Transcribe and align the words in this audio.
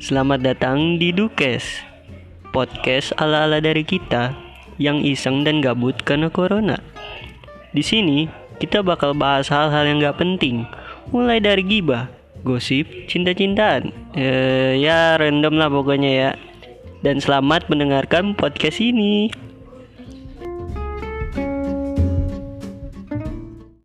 Selamat 0.00 0.40
datang 0.40 0.96
di 0.96 1.12
Dukes, 1.12 1.84
podcast 2.56 3.12
ala-ala 3.20 3.60
dari 3.60 3.84
kita 3.84 4.32
yang 4.80 5.04
iseng 5.04 5.44
dan 5.44 5.60
gabut 5.60 5.92
karena 6.08 6.32
corona. 6.32 6.80
Di 7.76 7.84
sini 7.84 8.24
kita 8.56 8.80
bakal 8.80 9.12
bahas 9.12 9.52
hal-hal 9.52 9.84
yang 9.84 10.00
gak 10.00 10.16
penting, 10.16 10.64
mulai 11.12 11.36
dari 11.36 11.60
gibah, 11.60 12.08
gosip, 12.48 12.88
cinta-cintaan, 13.12 13.92
eh, 14.16 14.80
ya 14.80 15.20
random 15.20 15.60
lah 15.60 15.68
pokoknya 15.68 16.10
ya. 16.16 16.30
Dan 17.04 17.20
selamat 17.20 17.68
mendengarkan 17.68 18.32
podcast 18.32 18.80
ini. 18.80 19.28